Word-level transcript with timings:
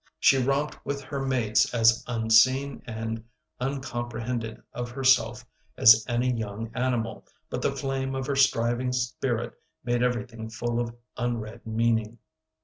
She 0.19 0.39
romped 0.41 0.83
with 0.83 0.99
her 1.03 1.23
mates 1.23 1.71
as 1.75 2.03
unseen 2.07 2.81
and 2.87 3.23
uncomprehended 3.59 4.59
of 4.73 4.89
herself 4.89 5.45
as 5.77 6.03
any 6.09 6.33
young 6.33 6.71
animal, 6.73 7.27
but 7.51 7.61
the 7.61 7.71
flame 7.75 8.15
of 8.15 8.25
her 8.25 8.35
striving 8.35 8.93
spirit 8.93 9.53
made 9.83 10.01
everything 10.01 10.49
full 10.49 10.79
of 10.79 10.95
unread 11.17 11.67
meaning. 11.67 12.17